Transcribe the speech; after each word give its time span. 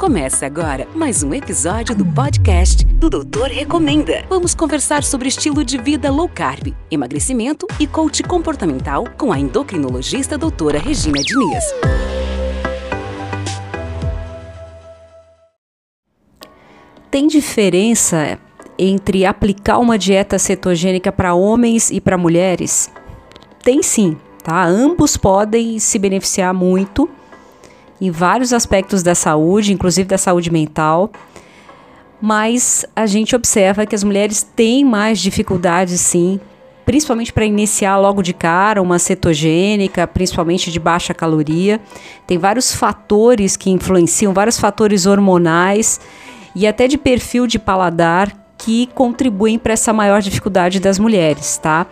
Começa 0.00 0.46
agora 0.46 0.88
mais 0.94 1.22
um 1.22 1.34
episódio 1.34 1.94
do 1.94 2.06
podcast 2.06 2.86
do 2.86 3.10
Doutor 3.10 3.48
Recomenda. 3.48 4.24
Vamos 4.30 4.54
conversar 4.54 5.04
sobre 5.04 5.28
estilo 5.28 5.62
de 5.62 5.76
vida 5.76 6.10
low 6.10 6.26
carb, 6.26 6.74
emagrecimento 6.90 7.66
e 7.78 7.86
coach 7.86 8.22
comportamental 8.22 9.04
com 9.18 9.30
a 9.30 9.38
endocrinologista 9.38 10.38
doutora 10.38 10.78
Regina 10.78 11.20
Diniz. 11.20 11.64
Tem 17.10 17.26
diferença 17.26 18.38
entre 18.78 19.26
aplicar 19.26 19.76
uma 19.76 19.98
dieta 19.98 20.38
cetogênica 20.38 21.12
para 21.12 21.34
homens 21.34 21.90
e 21.90 22.00
para 22.00 22.16
mulheres? 22.16 22.90
Tem 23.62 23.82
sim, 23.82 24.16
tá? 24.42 24.64
Ambos 24.64 25.18
podem 25.18 25.78
se 25.78 25.98
beneficiar 25.98 26.54
muito 26.54 27.06
em 28.00 28.10
vários 28.10 28.52
aspectos 28.52 29.02
da 29.02 29.14
saúde, 29.14 29.72
inclusive 29.72 30.08
da 30.08 30.18
saúde 30.18 30.50
mental. 30.50 31.10
Mas 32.20 32.84
a 32.94 33.06
gente 33.06 33.34
observa 33.34 33.86
que 33.86 33.94
as 33.94 34.04
mulheres 34.04 34.42
têm 34.42 34.84
mais 34.84 35.18
dificuldades, 35.18 36.00
sim, 36.00 36.38
principalmente 36.84 37.32
para 37.32 37.44
iniciar 37.44 37.96
logo 37.98 38.22
de 38.22 38.32
cara 38.32 38.82
uma 38.82 38.98
cetogênica, 38.98 40.06
principalmente 40.06 40.70
de 40.70 40.80
baixa 40.80 41.14
caloria. 41.14 41.80
Tem 42.26 42.36
vários 42.36 42.74
fatores 42.74 43.56
que 43.56 43.70
influenciam, 43.70 44.34
vários 44.34 44.58
fatores 44.58 45.06
hormonais 45.06 46.00
e 46.54 46.66
até 46.66 46.88
de 46.88 46.98
perfil 46.98 47.46
de 47.46 47.58
paladar 47.58 48.36
que 48.58 48.88
contribuem 48.94 49.58
para 49.58 49.72
essa 49.72 49.92
maior 49.92 50.20
dificuldade 50.20 50.80
das 50.80 50.98
mulheres, 50.98 51.56
tá? 51.56 51.86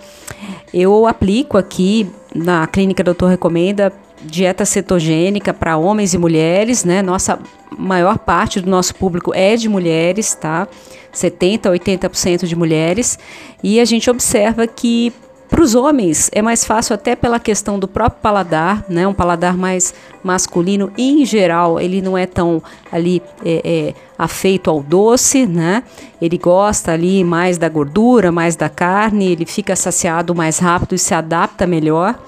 Eu 0.74 1.06
aplico 1.06 1.56
aqui 1.56 2.10
na 2.34 2.66
clínica 2.66 3.02
Doutor 3.02 3.30
Recomenda 3.30 3.90
dieta 4.22 4.64
cetogênica 4.64 5.52
para 5.54 5.76
homens 5.76 6.14
e 6.14 6.18
mulheres, 6.18 6.84
né? 6.84 7.02
Nossa 7.02 7.38
maior 7.76 8.18
parte 8.18 8.60
do 8.60 8.70
nosso 8.70 8.94
público 8.94 9.32
é 9.34 9.56
de 9.56 9.68
mulheres, 9.68 10.34
tá? 10.34 10.66
70, 11.12 11.70
80% 11.70 12.46
de 12.46 12.56
mulheres. 12.56 13.18
E 13.62 13.80
a 13.80 13.84
gente 13.84 14.10
observa 14.10 14.66
que 14.66 15.12
para 15.48 15.62
os 15.62 15.74
homens 15.74 16.28
é 16.32 16.42
mais 16.42 16.64
fácil 16.64 16.94
até 16.94 17.16
pela 17.16 17.40
questão 17.40 17.78
do 17.78 17.88
próprio 17.88 18.20
paladar, 18.20 18.84
né? 18.88 19.06
Um 19.06 19.14
paladar 19.14 19.56
mais 19.56 19.94
masculino 20.22 20.92
em 20.96 21.24
geral 21.24 21.80
ele 21.80 22.02
não 22.02 22.18
é 22.18 22.26
tão 22.26 22.62
ali 22.92 23.22
é, 23.44 23.62
é, 23.64 23.94
afeito 24.18 24.68
ao 24.68 24.82
doce, 24.82 25.46
né? 25.46 25.82
Ele 26.20 26.36
gosta 26.36 26.92
ali 26.92 27.24
mais 27.24 27.56
da 27.56 27.68
gordura, 27.68 28.30
mais 28.30 28.56
da 28.56 28.68
carne, 28.68 29.32
ele 29.32 29.46
fica 29.46 29.74
saciado 29.74 30.34
mais 30.34 30.58
rápido 30.58 30.94
e 30.94 30.98
se 30.98 31.14
adapta 31.14 31.66
melhor. 31.66 32.18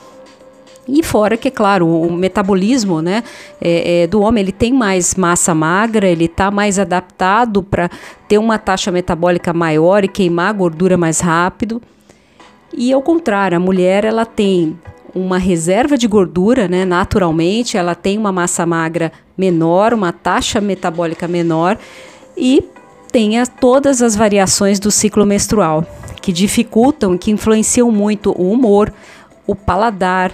E 0.92 1.02
fora 1.04 1.36
que, 1.36 1.48
é 1.48 1.50
claro, 1.50 1.86
o 1.86 2.12
metabolismo 2.12 3.00
né, 3.00 3.22
é, 3.60 4.02
é, 4.02 4.06
do 4.06 4.20
homem 4.20 4.42
ele 4.42 4.52
tem 4.52 4.72
mais 4.72 5.14
massa 5.14 5.54
magra, 5.54 6.08
ele 6.08 6.24
está 6.24 6.50
mais 6.50 6.78
adaptado 6.78 7.62
para 7.62 7.88
ter 8.26 8.38
uma 8.38 8.58
taxa 8.58 8.90
metabólica 8.90 9.52
maior 9.52 10.02
e 10.02 10.08
queimar 10.08 10.52
gordura 10.52 10.96
mais 10.96 11.20
rápido. 11.20 11.80
E 12.76 12.92
ao 12.92 13.00
contrário, 13.02 13.56
a 13.56 13.60
mulher 13.60 14.04
ela 14.04 14.26
tem 14.26 14.76
uma 15.14 15.38
reserva 15.38 15.96
de 15.96 16.06
gordura, 16.08 16.68
né, 16.68 16.84
naturalmente, 16.84 17.76
ela 17.76 17.94
tem 17.94 18.18
uma 18.18 18.32
massa 18.32 18.66
magra 18.66 19.12
menor, 19.36 19.94
uma 19.94 20.12
taxa 20.12 20.60
metabólica 20.60 21.26
menor 21.26 21.78
e 22.36 22.64
tem 23.10 23.32
todas 23.60 24.02
as 24.02 24.14
variações 24.14 24.78
do 24.78 24.90
ciclo 24.90 25.26
menstrual 25.26 25.84
que 26.22 26.32
dificultam, 26.32 27.18
que 27.18 27.30
influenciam 27.30 27.90
muito 27.90 28.30
o 28.30 28.52
humor, 28.52 28.92
o 29.46 29.54
paladar, 29.54 30.32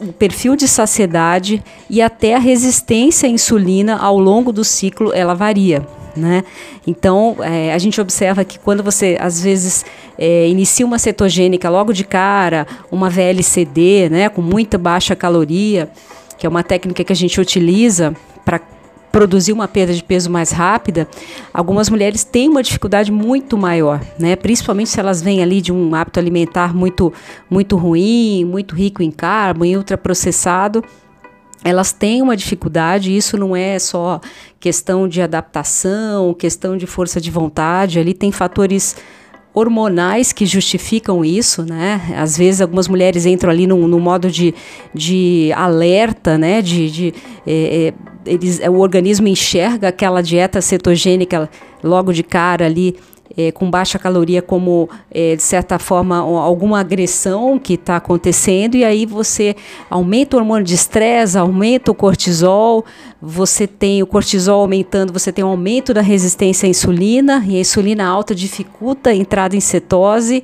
o 0.00 0.12
perfil 0.12 0.56
de 0.56 0.66
saciedade 0.66 1.62
e 1.88 2.02
até 2.02 2.34
a 2.34 2.38
resistência 2.38 3.28
à 3.28 3.30
insulina 3.30 3.96
ao 3.96 4.18
longo 4.18 4.52
do 4.52 4.64
ciclo 4.64 5.12
ela 5.12 5.34
varia. 5.34 5.86
Né? 6.16 6.42
Então, 6.86 7.36
é, 7.40 7.72
a 7.72 7.78
gente 7.78 8.00
observa 8.00 8.44
que 8.44 8.58
quando 8.58 8.82
você, 8.82 9.16
às 9.20 9.40
vezes, 9.40 9.84
é, 10.18 10.48
inicia 10.48 10.84
uma 10.84 10.98
cetogênica 10.98 11.70
logo 11.70 11.92
de 11.92 12.04
cara, 12.04 12.66
uma 12.90 13.08
VLCD, 13.08 14.08
né, 14.10 14.28
com 14.28 14.42
muita 14.42 14.76
baixa 14.76 15.14
caloria, 15.14 15.88
que 16.36 16.46
é 16.46 16.48
uma 16.48 16.64
técnica 16.64 17.04
que 17.04 17.12
a 17.12 17.16
gente 17.16 17.40
utiliza 17.40 18.14
para 18.44 18.60
produzir 19.10 19.52
uma 19.52 19.66
perda 19.66 19.92
de 19.92 20.02
peso 20.02 20.30
mais 20.30 20.50
rápida, 20.50 21.08
algumas 21.52 21.88
mulheres 21.88 22.24
têm 22.24 22.48
uma 22.48 22.62
dificuldade 22.62 23.10
muito 23.10 23.56
maior, 23.56 24.00
né? 24.18 24.36
Principalmente 24.36 24.90
se 24.90 25.00
elas 25.00 25.20
vêm 25.20 25.42
ali 25.42 25.60
de 25.60 25.72
um 25.72 25.94
hábito 25.94 26.18
alimentar 26.18 26.74
muito 26.74 27.12
muito 27.48 27.76
ruim, 27.76 28.44
muito 28.44 28.74
rico 28.74 29.02
em 29.02 29.10
carbo, 29.10 29.64
em 29.64 29.76
ultraprocessado, 29.76 30.84
elas 31.62 31.92
têm 31.92 32.22
uma 32.22 32.36
dificuldade, 32.36 33.14
isso 33.14 33.36
não 33.36 33.54
é 33.54 33.78
só 33.78 34.20
questão 34.58 35.06
de 35.06 35.20
adaptação, 35.20 36.32
questão 36.32 36.76
de 36.76 36.86
força 36.86 37.20
de 37.20 37.30
vontade, 37.30 37.98
ali 37.98 38.14
tem 38.14 38.32
fatores 38.32 38.96
hormonais 39.52 40.32
que 40.32 40.46
justificam 40.46 41.24
isso, 41.24 41.64
né? 41.64 42.14
Às 42.16 42.36
vezes 42.36 42.60
algumas 42.60 42.88
mulheres 42.88 43.26
entram 43.26 43.50
ali 43.50 43.66
no 43.66 43.98
modo 43.98 44.30
de, 44.30 44.54
de 44.94 45.50
alerta, 45.54 46.38
né? 46.38 46.62
De, 46.62 46.90
de 46.90 47.14
é, 47.46 47.92
eles, 48.24 48.60
o 48.60 48.78
organismo 48.78 49.26
enxerga 49.26 49.88
aquela 49.88 50.22
dieta 50.22 50.60
cetogênica 50.60 51.50
logo 51.82 52.12
de 52.12 52.22
cara 52.22 52.66
ali 52.66 52.96
é, 53.36 53.52
com 53.52 53.70
baixa 53.70 53.98
caloria 53.98 54.42
como, 54.42 54.88
é, 55.10 55.36
de 55.36 55.42
certa 55.42 55.78
forma, 55.78 56.18
alguma 56.18 56.80
agressão 56.80 57.58
que 57.58 57.74
está 57.74 57.96
acontecendo, 57.96 58.76
e 58.76 58.84
aí 58.84 59.06
você 59.06 59.54
aumenta 59.88 60.36
o 60.36 60.40
hormônio 60.40 60.64
de 60.64 60.74
estresse, 60.74 61.38
aumenta 61.38 61.90
o 61.90 61.94
cortisol, 61.94 62.84
você 63.20 63.66
tem 63.66 64.02
o 64.02 64.06
cortisol 64.06 64.60
aumentando, 64.60 65.12
você 65.12 65.32
tem 65.32 65.44
um 65.44 65.48
aumento 65.48 65.94
da 65.94 66.00
resistência 66.00 66.66
à 66.66 66.70
insulina, 66.70 67.44
e 67.46 67.56
a 67.56 67.60
insulina 67.60 68.06
alta 68.06 68.34
dificulta 68.34 69.10
a 69.10 69.14
entrada 69.14 69.56
em 69.56 69.60
cetose 69.60 70.42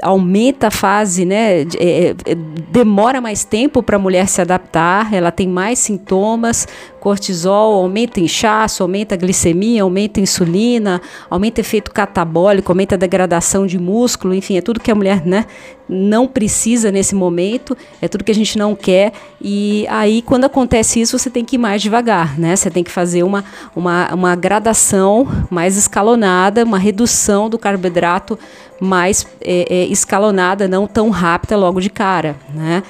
aumenta 0.00 0.68
a 0.68 0.70
fase, 0.70 1.24
né? 1.24 1.62
É, 1.78 2.14
é, 2.24 2.34
demora 2.70 3.20
mais 3.20 3.44
tempo 3.44 3.82
para 3.82 3.96
a 3.96 3.98
mulher 3.98 4.26
se 4.28 4.40
adaptar, 4.40 5.12
ela 5.12 5.30
tem 5.30 5.46
mais 5.46 5.78
sintomas, 5.78 6.66
cortisol, 6.98 7.74
aumenta 7.74 8.20
inchaço, 8.20 8.82
aumenta 8.82 9.16
glicemia, 9.16 9.82
aumenta 9.82 10.20
insulina, 10.20 11.00
aumenta 11.28 11.60
efeito 11.60 11.90
catabólico, 11.90 12.70
aumenta 12.70 12.94
a 12.94 12.98
degradação 12.98 13.66
de 13.66 13.78
músculo, 13.78 14.34
enfim, 14.34 14.56
é 14.56 14.60
tudo 14.60 14.80
que 14.80 14.90
a 14.90 14.94
mulher 14.94 15.26
né, 15.26 15.46
não 15.88 16.26
precisa 16.26 16.90
nesse 16.90 17.14
momento, 17.14 17.76
é 18.00 18.08
tudo 18.08 18.24
que 18.24 18.30
a 18.30 18.34
gente 18.34 18.56
não 18.56 18.74
quer. 18.74 19.12
E 19.40 19.86
aí, 19.88 20.22
quando 20.22 20.44
acontece 20.44 21.00
isso, 21.00 21.18
você 21.18 21.28
tem 21.28 21.44
que 21.44 21.56
ir 21.56 21.58
mais 21.58 21.82
devagar, 21.82 22.38
né? 22.38 22.56
Você 22.56 22.70
tem 22.70 22.82
que 22.82 22.90
fazer 22.90 23.24
uma, 23.24 23.44
uma, 23.74 24.14
uma 24.14 24.36
gradação 24.36 25.26
mais 25.50 25.76
escalonada, 25.76 26.64
uma 26.64 26.78
redução 26.78 27.50
do 27.50 27.58
carboidrato 27.58 28.38
mais 28.82 29.24
é, 29.40 29.64
é, 29.70 29.84
escalonada, 29.84 30.66
não 30.66 30.88
tão 30.88 31.08
rápida 31.10 31.56
logo 31.56 31.80
de 31.80 31.88
cara, 31.88 32.34
né? 32.52 32.82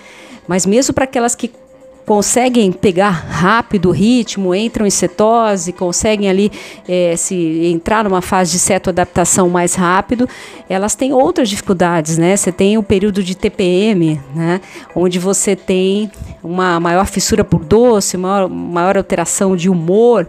Mas 0.49 0.65
mesmo 0.65 0.95
para 0.95 1.05
aquelas 1.05 1.35
que 1.35 1.53
conseguem 2.07 2.73
pegar 2.73 3.11
rápido 3.11 3.91
o 3.91 3.93
ritmo, 3.93 4.55
entram 4.55 4.87
em 4.87 4.91
cetose, 4.91 5.71
conseguem 5.73 6.31
ali 6.31 6.51
é, 6.89 7.15
se 7.15 7.67
entrar 7.67 8.05
numa 8.05 8.23
fase 8.23 8.53
de 8.53 8.59
cetoadaptação 8.59 9.51
mais 9.51 9.75
rápido, 9.75 10.27
elas 10.67 10.95
têm 10.95 11.13
outras 11.13 11.49
dificuldades, 11.49 12.17
né? 12.17 12.37
Você 12.37 12.51
tem 12.51 12.79
o 12.79 12.83
período 12.83 13.23
de 13.23 13.37
TPM, 13.37 14.19
né? 14.35 14.63
Onde 14.97 15.19
você 15.19 15.55
tem 15.55 16.11
uma 16.43 16.81
maior 16.81 17.07
fissura 17.07 17.45
por 17.45 17.63
doce, 17.65 18.17
maior, 18.17 18.49
maior 18.49 18.97
alteração 18.97 19.55
de 19.55 19.69
humor. 19.69 20.27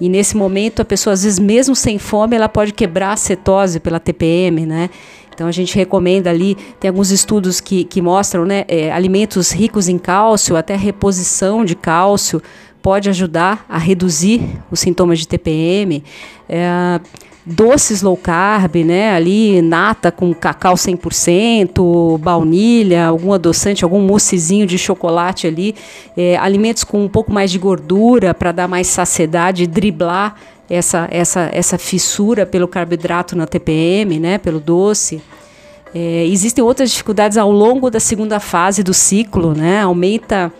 E 0.00 0.08
nesse 0.08 0.36
momento 0.36 0.82
a 0.82 0.84
pessoa, 0.84 1.14
às 1.14 1.22
vezes, 1.22 1.38
mesmo 1.38 1.74
sem 1.74 1.98
fome, 1.98 2.36
ela 2.36 2.48
pode 2.48 2.72
quebrar 2.72 3.12
a 3.12 3.16
cetose 3.16 3.80
pela 3.80 3.98
TPM, 3.98 4.66
né? 4.66 4.90
Então 5.36 5.46
a 5.46 5.52
gente 5.52 5.76
recomenda 5.76 6.30
ali, 6.30 6.56
tem 6.80 6.88
alguns 6.88 7.10
estudos 7.10 7.60
que, 7.60 7.84
que 7.84 8.00
mostram, 8.00 8.46
né, 8.46 8.64
é, 8.68 8.90
alimentos 8.90 9.52
ricos 9.52 9.86
em 9.86 9.98
cálcio, 9.98 10.56
até 10.56 10.74
reposição 10.74 11.62
de 11.62 11.74
cálcio, 11.74 12.42
pode 12.80 13.10
ajudar 13.10 13.66
a 13.68 13.76
reduzir 13.76 14.40
os 14.70 14.80
sintomas 14.80 15.18
de 15.18 15.28
TPM. 15.28 16.02
É, 16.48 17.00
doces 17.46 18.02
low 18.02 18.16
carb, 18.16 18.74
né, 18.84 19.14
ali 19.14 19.62
nata 19.62 20.10
com 20.10 20.34
cacau 20.34 20.74
100%, 20.74 22.18
baunilha, 22.18 23.06
algum 23.06 23.32
adoçante, 23.32 23.84
algum 23.84 24.00
moussezinho 24.00 24.66
de 24.66 24.76
chocolate 24.76 25.46
ali, 25.46 25.76
é, 26.16 26.36
alimentos 26.36 26.82
com 26.82 27.04
um 27.04 27.08
pouco 27.08 27.32
mais 27.32 27.52
de 27.52 27.58
gordura 27.58 28.34
para 28.34 28.50
dar 28.50 28.66
mais 28.66 28.88
saciedade, 28.88 29.64
driblar 29.64 30.34
essa, 30.68 31.06
essa, 31.08 31.48
essa 31.52 31.78
fissura 31.78 32.44
pelo 32.44 32.66
carboidrato 32.66 33.36
na 33.36 33.46
TPM, 33.46 34.18
né, 34.18 34.38
pelo 34.38 34.58
doce. 34.58 35.22
É, 35.94 36.26
existem 36.26 36.64
outras 36.64 36.90
dificuldades 36.90 37.38
ao 37.38 37.50
longo 37.50 37.88
da 37.90 38.00
segunda 38.00 38.40
fase 38.40 38.82
do 38.82 38.92
ciclo, 38.92 39.54
né? 39.54 39.80
Aumenta 39.80 40.52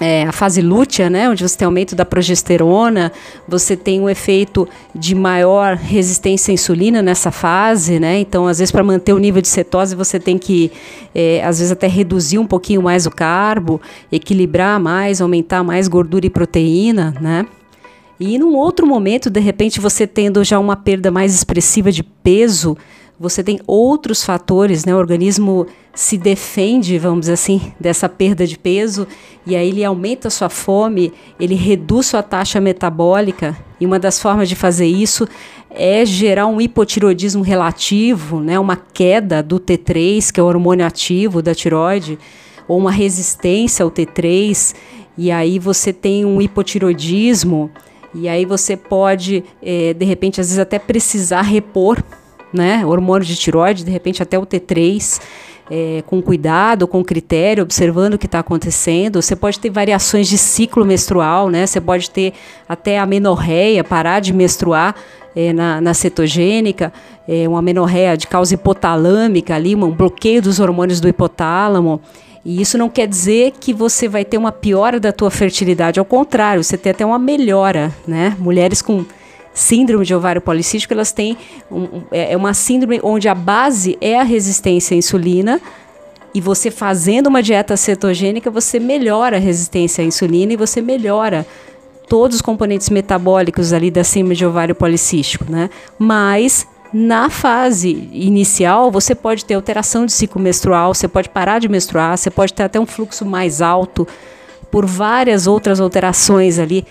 é, 0.00 0.24
a 0.24 0.32
fase 0.32 0.60
lútea, 0.60 1.10
né, 1.10 1.28
onde 1.28 1.46
você 1.46 1.56
tem 1.56 1.66
aumento 1.66 1.94
da 1.94 2.04
progesterona, 2.04 3.12
você 3.46 3.76
tem 3.76 4.00
um 4.00 4.08
efeito 4.08 4.68
de 4.94 5.14
maior 5.14 5.76
resistência 5.76 6.50
à 6.50 6.54
insulina 6.54 7.02
nessa 7.02 7.30
fase, 7.30 8.00
né? 8.00 8.18
Então, 8.18 8.46
às 8.46 8.58
vezes, 8.58 8.72
para 8.72 8.82
manter 8.82 9.12
o 9.12 9.18
nível 9.18 9.42
de 9.42 9.48
cetose, 9.48 9.94
você 9.94 10.18
tem 10.18 10.38
que, 10.38 10.72
é, 11.14 11.44
às 11.44 11.58
vezes, 11.58 11.70
até 11.70 11.86
reduzir 11.86 12.38
um 12.38 12.46
pouquinho 12.46 12.82
mais 12.82 13.06
o 13.06 13.10
carbo, 13.10 13.80
equilibrar 14.10 14.80
mais, 14.80 15.20
aumentar 15.20 15.62
mais 15.62 15.88
gordura 15.88 16.26
e 16.26 16.30
proteína, 16.30 17.14
né? 17.20 17.46
E 18.18 18.38
num 18.38 18.54
outro 18.54 18.86
momento, 18.86 19.28
de 19.28 19.40
repente, 19.40 19.80
você 19.80 20.06
tendo 20.06 20.44
já 20.44 20.58
uma 20.58 20.76
perda 20.76 21.10
mais 21.10 21.34
expressiva 21.34 21.90
de 21.90 22.02
peso, 22.02 22.76
você 23.18 23.42
tem 23.42 23.60
outros 23.66 24.24
fatores, 24.24 24.84
né? 24.84 24.94
O 24.94 24.98
organismo 24.98 25.66
se 25.94 26.16
defende, 26.16 26.98
vamos 26.98 27.20
dizer 27.20 27.34
assim, 27.34 27.72
dessa 27.78 28.08
perda 28.08 28.46
de 28.46 28.58
peso, 28.58 29.06
e 29.46 29.54
aí 29.54 29.68
ele 29.68 29.84
aumenta 29.84 30.30
sua 30.30 30.48
fome, 30.48 31.12
ele 31.38 31.54
reduz 31.54 32.06
sua 32.06 32.22
taxa 32.22 32.60
metabólica, 32.60 33.56
e 33.78 33.86
uma 33.86 33.98
das 33.98 34.20
formas 34.20 34.48
de 34.48 34.56
fazer 34.56 34.86
isso 34.86 35.28
é 35.70 36.04
gerar 36.04 36.46
um 36.46 36.60
hipotiroidismo 36.60 37.42
relativo, 37.42 38.40
né? 38.40 38.58
Uma 38.58 38.76
queda 38.76 39.42
do 39.42 39.60
T3, 39.60 40.32
que 40.32 40.40
é 40.40 40.42
o 40.42 40.46
hormônio 40.46 40.86
ativo 40.86 41.42
da 41.42 41.54
tiroide, 41.54 42.18
ou 42.66 42.78
uma 42.78 42.90
resistência 42.90 43.84
ao 43.84 43.90
T3, 43.90 44.74
e 45.16 45.30
aí 45.30 45.58
você 45.58 45.92
tem 45.92 46.24
um 46.24 46.40
hipotiroidismo, 46.40 47.70
e 48.14 48.28
aí 48.28 48.44
você 48.44 48.76
pode, 48.76 49.44
é, 49.62 49.94
de 49.94 50.04
repente, 50.04 50.40
às 50.40 50.48
vezes 50.48 50.58
até 50.58 50.78
precisar 50.78 51.42
repor 51.42 52.02
né? 52.52 52.84
Hormônio 52.84 53.26
de 53.26 53.36
tiroide, 53.36 53.84
de 53.84 53.90
repente 53.90 54.22
até 54.22 54.38
o 54.38 54.46
T3, 54.46 55.20
é, 55.70 56.02
com 56.06 56.20
cuidado, 56.20 56.86
com 56.86 57.02
critério, 57.02 57.62
observando 57.62 58.14
o 58.14 58.18
que 58.18 58.26
está 58.26 58.40
acontecendo. 58.40 59.22
Você 59.22 59.34
pode 59.34 59.58
ter 59.58 59.70
variações 59.70 60.28
de 60.28 60.36
ciclo 60.36 60.84
menstrual, 60.84 61.48
né? 61.48 61.66
Você 61.66 61.80
pode 61.80 62.10
ter 62.10 62.34
até 62.68 62.98
a 62.98 63.06
menorreia, 63.06 63.82
parar 63.82 64.20
de 64.20 64.32
menstruar 64.32 64.94
é, 65.34 65.52
na, 65.52 65.80
na, 65.80 65.94
cetogênica, 65.94 66.92
é, 67.26 67.48
uma 67.48 67.62
menorreia 67.62 68.16
de 68.16 68.26
causa 68.26 68.54
hipotalâmica 68.54 69.54
ali, 69.54 69.74
um 69.74 69.90
bloqueio 69.90 70.42
dos 70.42 70.60
hormônios 70.60 71.00
do 71.00 71.08
hipotálamo. 71.08 72.00
E 72.44 72.60
isso 72.60 72.76
não 72.76 72.88
quer 72.88 73.06
dizer 73.06 73.52
que 73.58 73.72
você 73.72 74.08
vai 74.08 74.24
ter 74.24 74.36
uma 74.36 74.50
piora 74.50 74.98
da 74.98 75.12
tua 75.12 75.30
fertilidade, 75.30 76.00
ao 76.00 76.04
contrário, 76.04 76.62
você 76.62 76.76
tem 76.76 76.90
até 76.90 77.06
uma 77.06 77.18
melhora, 77.18 77.92
né? 78.06 78.36
Mulheres 78.38 78.82
com 78.82 79.04
síndrome 79.54 80.04
de 80.04 80.14
ovário 80.14 80.40
policístico, 80.40 80.94
elas 80.94 81.12
têm 81.12 81.36
um, 81.70 82.02
é, 82.10 82.32
é 82.32 82.36
uma 82.36 82.54
síndrome 82.54 83.00
onde 83.02 83.28
a 83.28 83.34
base 83.34 83.98
é 84.00 84.18
a 84.18 84.22
resistência 84.22 84.94
à 84.94 84.98
insulina 84.98 85.60
e 86.34 86.40
você 86.40 86.70
fazendo 86.70 87.26
uma 87.26 87.42
dieta 87.42 87.76
cetogênica, 87.76 88.50
você 88.50 88.80
melhora 88.80 89.36
a 89.36 89.40
resistência 89.40 90.02
à 90.02 90.06
insulina 90.06 90.54
e 90.54 90.56
você 90.56 90.80
melhora 90.80 91.46
todos 92.08 92.36
os 92.36 92.42
componentes 92.42 92.88
metabólicos 92.88 93.72
ali 93.72 93.90
da 93.90 94.02
síndrome 94.02 94.34
de 94.34 94.46
ovário 94.46 94.74
policístico, 94.74 95.44
né? 95.50 95.68
Mas 95.98 96.66
na 96.92 97.30
fase 97.30 98.08
inicial, 98.12 98.90
você 98.90 99.14
pode 99.14 99.44
ter 99.44 99.54
alteração 99.54 100.04
de 100.04 100.12
ciclo 100.12 100.40
menstrual, 100.40 100.94
você 100.94 101.08
pode 101.08 101.28
parar 101.28 101.58
de 101.58 101.68
menstruar, 101.68 102.16
você 102.16 102.30
pode 102.30 102.52
ter 102.52 102.64
até 102.64 102.78
um 102.78 102.86
fluxo 102.86 103.24
mais 103.24 103.62
alto 103.62 104.06
por 104.70 104.84
várias 104.86 105.46
outras 105.46 105.80
alterações 105.80 106.58
ali 106.58 106.86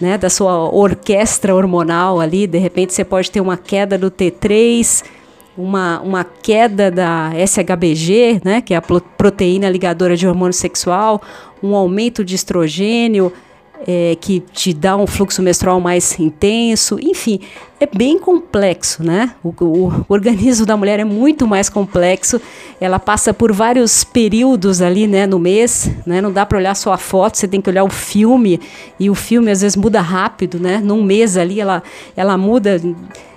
né, 0.00 0.18
da 0.18 0.28
sua 0.28 0.68
orquestra 0.72 1.54
hormonal 1.54 2.20
ali, 2.20 2.46
de 2.46 2.58
repente 2.58 2.92
você 2.92 3.04
pode 3.04 3.30
ter 3.30 3.40
uma 3.40 3.56
queda 3.56 3.96
do 3.96 4.10
T3, 4.10 5.04
uma, 5.56 6.00
uma 6.00 6.24
queda 6.24 6.90
da 6.90 7.30
SHBG, 7.46 8.40
né, 8.44 8.60
que 8.60 8.74
é 8.74 8.76
a 8.76 8.82
proteína 8.82 9.68
ligadora 9.68 10.16
de 10.16 10.26
hormônio 10.26 10.52
sexual, 10.52 11.22
um 11.62 11.74
aumento 11.74 12.24
de 12.24 12.34
estrogênio, 12.34 13.32
é, 13.86 14.16
que 14.20 14.40
te 14.52 14.72
dá 14.72 14.96
um 14.96 15.06
fluxo 15.06 15.42
menstrual 15.42 15.80
mais 15.80 16.18
intenso, 16.18 16.98
enfim, 17.00 17.40
é 17.78 17.86
bem 17.86 18.18
complexo, 18.18 19.02
né? 19.02 19.34
O, 19.42 19.52
o, 19.60 20.04
organismo 20.08 20.64
da 20.64 20.76
mulher 20.76 21.00
é 21.00 21.04
muito 21.04 21.46
mais 21.46 21.68
complexo, 21.68 22.40
ela 22.80 22.98
passa 22.98 23.34
por 23.34 23.52
vários 23.52 24.02
períodos 24.02 24.80
ali, 24.80 25.06
né, 25.06 25.26
no 25.26 25.38
mês, 25.38 25.90
né? 26.06 26.20
Não 26.20 26.32
dá 26.32 26.46
para 26.46 26.58
olhar 26.58 26.74
só 26.74 26.92
a 26.92 26.98
foto, 26.98 27.36
você 27.36 27.46
tem 27.46 27.60
que 27.60 27.68
olhar 27.68 27.84
o 27.84 27.90
filme, 27.90 28.60
e 28.98 29.10
o 29.10 29.14
filme 29.14 29.50
às 29.50 29.60
vezes 29.60 29.76
muda 29.76 30.00
rápido, 30.00 30.58
né? 30.58 30.80
Num 30.82 31.02
mês 31.02 31.36
ali 31.36 31.60
ela, 31.60 31.82
ela 32.16 32.38
muda 32.38 32.80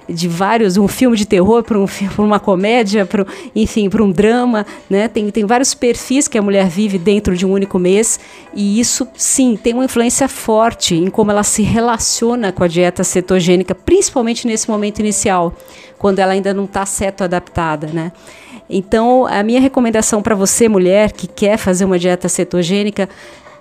de 0.09 0.27
vários, 0.27 0.77
um 0.77 0.87
filme 0.87 1.17
de 1.17 1.25
terror 1.25 1.63
para 1.63 1.77
um, 1.77 1.85
uma 2.17 2.39
comédia, 2.39 3.05
para 3.05 3.25
enfim, 3.55 3.89
para 3.89 4.03
um 4.03 4.11
drama, 4.11 4.65
né? 4.89 5.07
Tem, 5.07 5.29
tem 5.29 5.45
vários 5.45 5.73
perfis 5.73 6.27
que 6.27 6.37
a 6.37 6.41
mulher 6.41 6.67
vive 6.67 6.97
dentro 6.97 7.35
de 7.35 7.45
um 7.45 7.51
único 7.51 7.77
mês 7.77 8.19
e 8.53 8.79
isso, 8.79 9.07
sim, 9.15 9.57
tem 9.61 9.73
uma 9.73 9.85
influência 9.85 10.27
forte 10.27 10.95
em 10.95 11.09
como 11.09 11.31
ela 11.31 11.43
se 11.43 11.61
relaciona 11.61 12.51
com 12.51 12.63
a 12.63 12.67
dieta 12.67 13.03
cetogênica, 13.03 13.75
principalmente 13.75 14.47
nesse 14.47 14.69
momento 14.69 14.99
inicial, 14.99 15.53
quando 15.97 16.19
ela 16.19 16.33
ainda 16.33 16.53
não 16.53 16.65
está 16.65 16.85
certo 16.85 17.23
adaptada, 17.23 17.87
né? 17.87 18.11
Então, 18.69 19.25
a 19.25 19.41
minha 19.43 19.61
recomendação 19.61 20.21
para 20.21 20.35
você, 20.35 20.67
mulher, 20.67 21.13
que 21.13 21.25
quer 21.25 21.57
fazer 21.57 21.85
uma 21.85 21.97
dieta 21.97 22.27
cetogênica, 22.27 23.07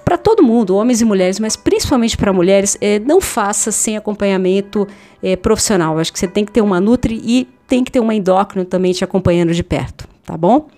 para 0.06 0.16
todo 0.16 0.40
mundo, 0.40 0.76
homens 0.76 1.00
e 1.00 1.04
mulheres, 1.04 1.40
mas 1.40 1.56
principalmente 1.56 2.16
para 2.16 2.32
mulheres, 2.32 2.78
é, 2.80 3.00
não 3.00 3.20
faça 3.20 3.72
sem 3.72 3.96
acompanhamento 3.96 4.86
é, 5.20 5.34
profissional. 5.34 5.98
Acho 5.98 6.12
que 6.12 6.18
você 6.20 6.28
tem 6.28 6.44
que 6.44 6.52
ter 6.52 6.60
uma 6.60 6.80
Nutri 6.80 7.20
e 7.24 7.48
tem 7.66 7.82
que 7.82 7.90
ter 7.90 7.98
uma 7.98 8.14
endócrino 8.14 8.64
também 8.64 8.92
te 8.92 9.02
acompanhando 9.02 9.52
de 9.52 9.64
perto, 9.64 10.06
tá 10.24 10.36
bom? 10.36 10.68